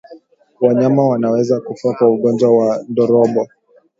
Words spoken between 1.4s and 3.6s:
kufa kwa ugonjwa wa ndorobo